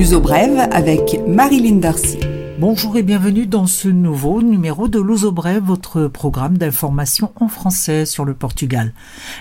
L'uso 0.00 0.18
brève 0.18 0.66
avec 0.72 1.20
Marilyn 1.28 1.76
Darcy. 1.76 2.18
Bonjour 2.58 2.96
et 2.96 3.02
bienvenue 3.02 3.46
dans 3.46 3.66
ce 3.66 3.86
nouveau 3.86 4.40
numéro 4.40 4.88
de 4.88 4.98
Luso 4.98 5.30
Brève, 5.30 5.62
votre 5.62 6.06
programme 6.06 6.56
d'information 6.56 7.32
en 7.38 7.48
français 7.48 8.06
sur 8.06 8.24
le 8.24 8.32
Portugal. 8.32 8.94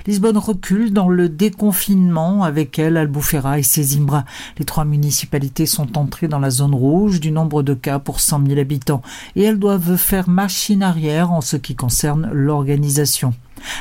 Lisbonne 0.05 0.37
recule 0.37 0.91
dans 0.91 1.07
le 1.07 1.29
déconfinement 1.29 2.43
avec 2.43 2.77
elle 2.77 2.97
Albufeira 2.97 3.57
et 3.57 3.63
Sesimbra. 3.63 4.25
Les 4.57 4.65
trois 4.65 4.83
municipalités 4.83 5.65
sont 5.65 5.97
entrées 5.97 6.27
dans 6.27 6.39
la 6.39 6.49
zone 6.49 6.75
rouge 6.75 7.21
du 7.21 7.31
nombre 7.31 7.63
de 7.63 7.73
cas 7.73 7.99
pour 7.99 8.19
100 8.19 8.45
000 8.47 8.59
habitants 8.59 9.01
et 9.37 9.43
elles 9.43 9.59
doivent 9.59 9.95
faire 9.95 10.27
machine 10.27 10.83
arrière 10.83 11.31
en 11.31 11.39
ce 11.39 11.55
qui 11.55 11.75
concerne 11.75 12.29
l'organisation. 12.33 13.33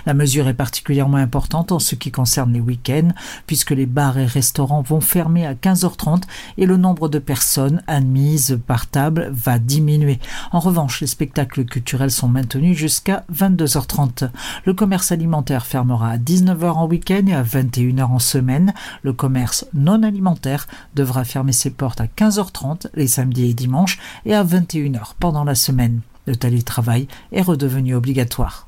La 0.06 0.14
mesure 0.14 0.48
est 0.48 0.54
particulièrement 0.54 1.16
importante 1.16 1.72
en 1.72 1.78
ce 1.78 1.94
qui 1.94 2.10
concerne 2.10 2.52
les 2.52 2.60
week-ends, 2.60 3.10
puisque 3.46 3.70
les 3.70 3.86
bars 3.86 4.18
et 4.18 4.26
restaurants 4.26 4.82
vont 4.82 5.00
fermer 5.00 5.46
à 5.46 5.54
15h30 5.54 6.22
et 6.56 6.66
le 6.66 6.76
nombre 6.76 7.08
de 7.08 7.18
personnes 7.18 7.82
admises 7.86 8.58
par 8.66 8.86
table 8.86 9.30
va 9.32 9.58
diminuer. 9.58 10.18
En 10.52 10.60
revanche, 10.60 11.00
les 11.00 11.06
spectacles 11.06 11.64
culturels 11.64 12.10
sont 12.10 12.28
maintenus 12.28 12.76
jusqu'à 12.76 13.24
22h30. 13.32 14.30
Le 14.64 14.74
commerce 14.74 15.12
alimentaire 15.12 15.66
fermera 15.66 16.10
à 16.10 16.18
19h 16.18 16.70
en 16.70 16.86
week-end 16.86 17.24
et 17.26 17.34
à 17.34 17.42
21h 17.42 18.04
en 18.04 18.18
semaine. 18.18 18.72
Le 19.02 19.12
commerce 19.12 19.66
non 19.74 20.02
alimentaire 20.02 20.66
devra 20.94 21.24
fermer 21.24 21.52
ses 21.52 21.70
portes 21.70 22.00
à 22.00 22.06
15h30 22.06 22.88
les 22.94 23.06
samedis 23.06 23.50
et 23.50 23.54
dimanches 23.54 23.98
et 24.24 24.34
à 24.34 24.44
21h 24.44 25.14
pendant 25.18 25.44
la 25.44 25.54
semaine. 25.54 26.00
Le 26.26 26.36
télétravail 26.36 27.08
est 27.32 27.42
redevenu 27.42 27.94
obligatoire. 27.94 28.67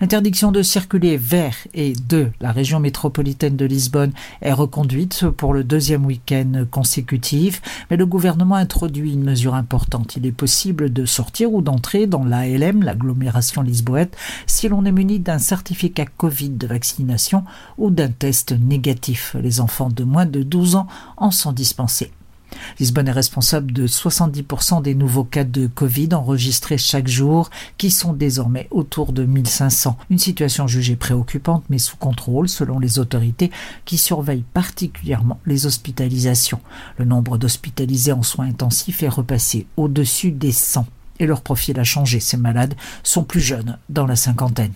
L'interdiction 0.00 0.52
de 0.52 0.62
circuler 0.62 1.16
vers 1.16 1.56
et 1.74 1.92
de 2.08 2.28
la 2.40 2.52
région 2.52 2.80
métropolitaine 2.80 3.56
de 3.56 3.64
Lisbonne 3.64 4.12
est 4.40 4.52
reconduite 4.52 5.28
pour 5.28 5.52
le 5.52 5.64
deuxième 5.64 6.06
week-end 6.06 6.64
consécutif, 6.70 7.62
mais 7.90 7.96
le 7.96 8.06
gouvernement 8.06 8.54
introduit 8.54 9.12
une 9.12 9.24
mesure 9.24 9.54
importante. 9.54 10.16
Il 10.16 10.26
est 10.26 10.32
possible 10.32 10.92
de 10.92 11.04
sortir 11.04 11.52
ou 11.52 11.62
d'entrer 11.62 12.06
dans 12.06 12.24
l'ALM, 12.24 12.82
l'agglomération 12.82 13.62
lisboète, 13.62 14.16
si 14.46 14.68
l'on 14.68 14.84
est 14.84 14.92
muni 14.92 15.18
d'un 15.18 15.38
certificat 15.38 16.06
Covid 16.16 16.50
de 16.50 16.66
vaccination 16.66 17.44
ou 17.78 17.90
d'un 17.90 18.08
test 18.08 18.52
négatif. 18.52 19.36
Les 19.40 19.60
enfants 19.60 19.90
de 19.90 20.04
moins 20.04 20.26
de 20.26 20.42
12 20.42 20.76
ans 20.76 20.86
en 21.16 21.30
sont 21.30 21.52
dispensés. 21.52 22.10
Lisbonne 22.78 23.08
est 23.08 23.12
responsable 23.12 23.72
de 23.72 23.86
70% 23.86 24.82
des 24.82 24.94
nouveaux 24.94 25.24
cas 25.24 25.44
de 25.44 25.66
Covid 25.66 26.10
enregistrés 26.12 26.78
chaque 26.78 27.08
jour, 27.08 27.50
qui 27.78 27.90
sont 27.90 28.12
désormais 28.12 28.68
autour 28.70 29.12
de 29.12 29.24
1500. 29.24 29.96
Une 30.10 30.18
situation 30.18 30.66
jugée 30.66 30.96
préoccupante, 30.96 31.64
mais 31.70 31.78
sous 31.78 31.96
contrôle 31.96 32.48
selon 32.48 32.78
les 32.78 32.98
autorités 32.98 33.50
qui 33.84 33.98
surveillent 33.98 34.44
particulièrement 34.54 35.40
les 35.46 35.66
hospitalisations. 35.66 36.60
Le 36.98 37.04
nombre 37.04 37.38
d'hospitalisés 37.38 38.12
en 38.12 38.22
soins 38.22 38.46
intensifs 38.46 39.02
est 39.02 39.08
repassé 39.08 39.66
au-dessus 39.76 40.32
des 40.32 40.52
100 40.52 40.86
et 41.20 41.26
leur 41.26 41.42
profil 41.42 41.78
a 41.78 41.84
changé. 41.84 42.18
Ces 42.18 42.36
malades 42.36 42.74
sont 43.04 43.22
plus 43.22 43.40
jeunes, 43.40 43.78
dans 43.88 44.06
la 44.06 44.16
cinquantaine. 44.16 44.72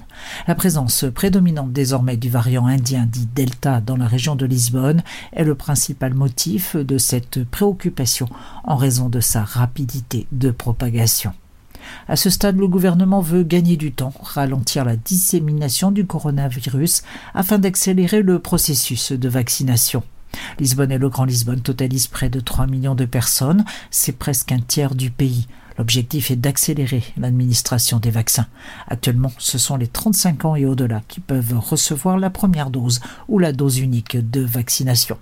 La 0.47 0.55
présence 0.55 1.05
prédominante 1.13 1.73
désormais 1.73 2.17
du 2.17 2.31
variant 2.31 2.67
indien 2.67 3.09
dit 3.11 3.27
Delta 3.35 3.81
dans 3.81 3.97
la 3.97 4.07
région 4.07 4.37
de 4.37 4.47
Lisbonne 4.47 5.03
est 5.33 5.45
le 5.45 5.57
principal 5.57 6.15
motif 6.15 6.77
de 6.77 6.99
cette 6.99 7.43
préoccupation 7.45 8.29
en 8.63 8.77
raison 8.77 9.09
de 9.09 9.21
sa 9.21 9.43
rapidité 9.43 10.27
de 10.31 10.53
propagation. 10.53 11.33
À 12.09 12.17
ce 12.17 12.31
stade, 12.31 12.57
le 12.57 12.69
gouvernement 12.69 13.21
veut 13.21 13.43
gagner 13.43 13.77
du 13.77 13.93
temps, 13.93 14.15
ralentir 14.23 14.85
la 14.85 14.97
dissémination 14.97 15.91
du 15.91 16.07
coronavirus 16.07 17.03
afin 17.35 17.59
d'accélérer 17.59 18.23
le 18.23 18.39
processus 18.39 19.13
de 19.13 19.29
vaccination. 19.29 20.03
Lisbonne 20.59 20.93
et 20.93 20.99
le 20.99 21.09
Grand 21.09 21.25
Lisbonne 21.25 21.61
totalisent 21.61 22.07
près 22.07 22.29
de 22.29 22.41
3 22.41 22.67
millions 22.67 22.95
de 22.95 23.05
personnes, 23.05 23.65
c'est 23.91 24.19
presque 24.19 24.53
un 24.53 24.61
tiers 24.61 24.95
du 24.95 25.11
pays. 25.11 25.47
L'objectif 25.79 26.31
est 26.31 26.37
d'accélérer 26.37 27.03
l'administration 27.17 27.99
des 27.99 28.11
vaccins. 28.11 28.47
Actuellement, 28.87 29.33
ce 29.39 29.59
sont 29.59 29.77
les 29.77 29.89
35 29.89 30.45
ans 30.45 30.57
et 30.57 30.67
au-delà 30.67 31.03
qui 31.09 31.21
peuvent 31.21 31.59
recevoir 31.59 32.19
la 32.19 32.31
première 32.31 32.71
dose 32.71 33.01
ou 33.29 33.39
la 33.39 33.53
dose 33.53 33.79
unique 33.79 34.17
de 34.31 34.41
vaccination. 34.41 35.19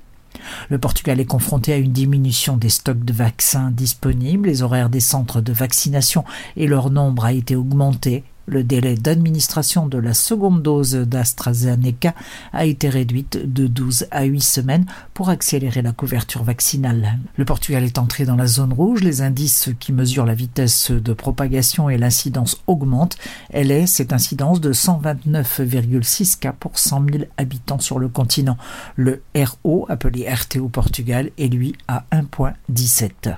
Le 0.68 0.78
Portugal 0.78 1.20
est 1.20 1.26
confronté 1.26 1.72
à 1.72 1.76
une 1.76 1.92
diminution 1.92 2.56
des 2.56 2.68
stocks 2.68 3.04
de 3.04 3.12
vaccins 3.12 3.70
disponibles, 3.70 4.48
les 4.48 4.62
horaires 4.62 4.88
des 4.88 5.00
centres 5.00 5.40
de 5.40 5.52
vaccination 5.52 6.24
et 6.56 6.66
leur 6.66 6.90
nombre 6.90 7.24
a 7.24 7.32
été 7.32 7.54
augmenté 7.56 8.24
le 8.52 8.62
délai 8.62 8.94
d'administration 8.94 9.86
de 9.86 9.98
la 9.98 10.14
seconde 10.14 10.62
dose 10.62 10.92
d'AstraZeneca 10.92 12.14
a 12.52 12.66
été 12.66 12.88
réduite 12.88 13.52
de 13.52 13.66
12 13.66 14.06
à 14.10 14.24
8 14.24 14.40
semaines 14.40 14.86
pour 15.14 15.30
accélérer 15.30 15.82
la 15.82 15.92
couverture 15.92 16.44
vaccinale. 16.44 17.18
Le 17.36 17.44
Portugal 17.44 17.82
est 17.82 17.98
entré 17.98 18.24
dans 18.24 18.36
la 18.36 18.46
zone 18.46 18.72
rouge. 18.72 19.02
Les 19.02 19.22
indices 19.22 19.70
qui 19.80 19.92
mesurent 19.92 20.26
la 20.26 20.34
vitesse 20.34 20.90
de 20.90 21.12
propagation 21.12 21.88
et 21.88 21.98
l'incidence 21.98 22.62
augmentent. 22.66 23.16
Elle 23.50 23.70
est 23.70 23.86
cette 23.86 24.12
incidence 24.12 24.60
de 24.60 24.72
129,6 24.72 26.38
cas 26.38 26.52
pour 26.52 26.78
100 26.78 27.06
000 27.10 27.24
habitants 27.38 27.80
sur 27.80 27.98
le 27.98 28.08
continent. 28.08 28.58
Le 28.96 29.22
RO, 29.34 29.86
appelé 29.88 30.28
RT 30.28 30.58
au 30.60 30.68
Portugal, 30.68 31.30
est 31.38 31.48
lui 31.48 31.74
à 31.88 32.04
1,17. 32.12 33.36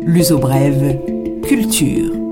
L'uso 0.06 0.38
brève, 0.38 0.98
culture. 1.44 2.23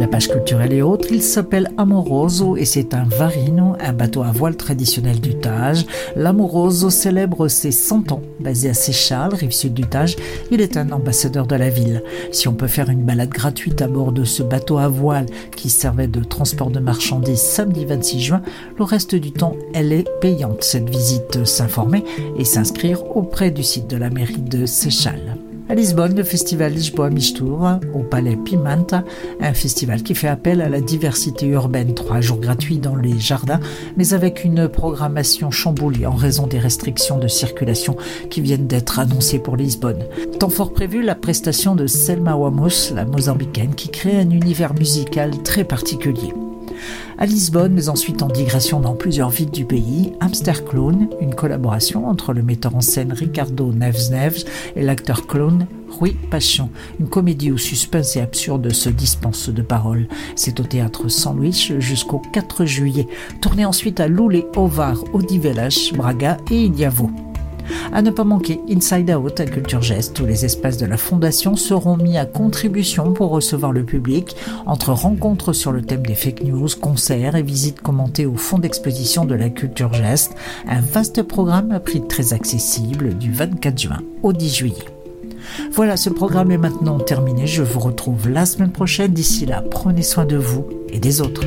La 0.00 0.08
page 0.08 0.28
culturelle 0.28 0.72
et 0.72 0.80
autres, 0.80 1.08
il 1.10 1.22
s'appelle 1.22 1.68
Amoroso 1.76 2.56
et 2.56 2.64
c'est 2.64 2.94
un 2.94 3.04
varino, 3.04 3.76
un 3.78 3.92
bateau 3.92 4.22
à 4.22 4.32
voile 4.32 4.56
traditionnel 4.56 5.20
du 5.20 5.34
Tage. 5.34 5.84
L'Amoroso 6.16 6.88
célèbre 6.88 7.48
ses 7.48 7.70
100 7.70 8.10
ans. 8.12 8.22
Basé 8.40 8.70
à 8.70 8.74
Seychelles, 8.74 9.34
rive 9.34 9.50
sud 9.50 9.74
du 9.74 9.82
Tage, 9.82 10.16
il 10.50 10.62
est 10.62 10.78
un 10.78 10.90
ambassadeur 10.92 11.46
de 11.46 11.54
la 11.54 11.68
ville. 11.68 12.02
Si 12.32 12.48
on 12.48 12.54
peut 12.54 12.66
faire 12.66 12.88
une 12.88 13.04
balade 13.04 13.28
gratuite 13.28 13.82
à 13.82 13.88
bord 13.88 14.12
de 14.12 14.24
ce 14.24 14.42
bateau 14.42 14.78
à 14.78 14.88
voile 14.88 15.26
qui 15.54 15.68
servait 15.68 16.08
de 16.08 16.24
transport 16.24 16.70
de 16.70 16.80
marchandises 16.80 17.42
samedi 17.42 17.84
26 17.84 18.20
juin, 18.20 18.42
le 18.78 18.84
reste 18.84 19.14
du 19.14 19.32
temps, 19.32 19.54
elle 19.74 19.92
est 19.92 20.08
payante. 20.22 20.64
Cette 20.64 20.88
visite 20.88 21.44
s'informer 21.44 22.04
et 22.38 22.46
s'inscrire 22.46 23.04
auprès 23.18 23.50
du 23.50 23.62
site 23.62 23.90
de 23.90 23.98
la 23.98 24.08
mairie 24.08 24.40
de 24.40 24.64
Seychelles. 24.64 25.29
À 25.70 25.74
Lisbonne, 25.76 26.16
le 26.16 26.24
festival 26.24 26.72
Lisboa 26.72 27.10
Mistura 27.10 27.78
au 27.94 28.00
Palais 28.00 28.34
Pimenta, 28.34 29.04
un 29.40 29.54
festival 29.54 30.02
qui 30.02 30.16
fait 30.16 30.26
appel 30.26 30.62
à 30.62 30.68
la 30.68 30.80
diversité 30.80 31.46
urbaine. 31.46 31.94
Trois 31.94 32.20
jours 32.20 32.40
gratuits 32.40 32.78
dans 32.78 32.96
les 32.96 33.20
jardins, 33.20 33.60
mais 33.96 34.12
avec 34.12 34.42
une 34.42 34.68
programmation 34.68 35.52
chamboulée 35.52 36.06
en 36.06 36.16
raison 36.16 36.48
des 36.48 36.58
restrictions 36.58 37.18
de 37.18 37.28
circulation 37.28 37.96
qui 38.30 38.40
viennent 38.40 38.66
d'être 38.66 38.98
annoncées 38.98 39.38
pour 39.38 39.54
Lisbonne. 39.54 40.02
Temps 40.40 40.48
fort 40.48 40.72
prévu, 40.72 41.02
la 41.02 41.14
prestation 41.14 41.76
de 41.76 41.86
Selma 41.86 42.34
Wamos, 42.34 42.92
la 42.92 43.04
mozambicaine, 43.04 43.76
qui 43.76 43.90
crée 43.90 44.16
un 44.16 44.30
univers 44.30 44.74
musical 44.74 45.40
très 45.44 45.62
particulier 45.62 46.34
à 47.18 47.26
Lisbonne, 47.26 47.72
mais 47.72 47.88
ensuite 47.88 48.22
en 48.22 48.28
digression 48.28 48.80
dans 48.80 48.94
plusieurs 48.94 49.30
villes 49.30 49.50
du 49.50 49.64
pays, 49.64 50.12
Hamster 50.20 50.64
Clone, 50.64 51.08
une 51.20 51.34
collaboration 51.34 52.08
entre 52.08 52.32
le 52.32 52.42
metteur 52.42 52.74
en 52.74 52.80
scène 52.80 53.12
Ricardo 53.12 53.72
Neves 53.72 54.10
Neves 54.10 54.44
et 54.76 54.82
l'acteur 54.82 55.26
clone 55.26 55.66
Rui 55.90 56.16
Passion, 56.30 56.70
une 56.98 57.08
comédie 57.08 57.50
où 57.50 57.58
suspense 57.58 58.16
et 58.16 58.20
absurde 58.20 58.72
se 58.72 58.88
dispensent 58.88 59.50
de 59.50 59.62
paroles. 59.62 60.08
C'est 60.36 60.60
au 60.60 60.64
théâtre 60.64 61.08
Sandwich 61.08 61.72
jusqu'au 61.78 62.22
4 62.32 62.64
juillet, 62.64 63.08
tourné 63.40 63.64
ensuite 63.64 64.00
à 64.00 64.08
Lule 64.08 64.44
Ovar, 64.56 65.02
Odivelas, 65.12 65.90
Braga 65.94 66.38
et 66.50 66.64
Idiavo. 66.64 67.10
À 67.92 68.02
ne 68.02 68.10
pas 68.10 68.24
manquer, 68.24 68.60
Inside 68.70 69.10
Out 69.10 69.40
à 69.40 69.46
Culture 69.46 69.82
Gest, 69.82 70.18
où 70.20 70.26
les 70.26 70.44
espaces 70.44 70.76
de 70.76 70.86
la 70.86 70.96
Fondation 70.96 71.56
seront 71.56 71.96
mis 71.96 72.18
à 72.18 72.26
contribution 72.26 73.12
pour 73.12 73.30
recevoir 73.30 73.72
le 73.72 73.84
public, 73.84 74.36
entre 74.66 74.92
rencontres 74.92 75.52
sur 75.52 75.72
le 75.72 75.82
thème 75.82 76.06
des 76.06 76.14
fake 76.14 76.44
news, 76.44 76.68
concerts 76.80 77.36
et 77.36 77.42
visites 77.42 77.80
commentées 77.80 78.26
au 78.26 78.36
fond 78.36 78.58
d'exposition 78.58 79.24
de 79.24 79.34
la 79.34 79.48
Culture 79.48 79.92
Gest, 79.92 80.34
un 80.68 80.80
vaste 80.80 81.22
programme 81.22 81.72
à 81.72 81.80
prix 81.80 82.06
très 82.06 82.32
accessible 82.32 83.16
du 83.18 83.32
24 83.32 83.78
juin 83.78 83.98
au 84.22 84.32
10 84.32 84.54
juillet. 84.54 84.84
Voilà, 85.72 85.96
ce 85.96 86.10
programme 86.10 86.50
est 86.50 86.58
maintenant 86.58 86.98
terminé. 86.98 87.46
Je 87.46 87.62
vous 87.62 87.80
retrouve 87.80 88.28
la 88.28 88.46
semaine 88.46 88.72
prochaine. 88.72 89.12
D'ici 89.12 89.46
là, 89.46 89.62
prenez 89.68 90.02
soin 90.02 90.24
de 90.24 90.36
vous 90.36 90.68
et 90.88 90.98
des 90.98 91.20
autres. 91.20 91.44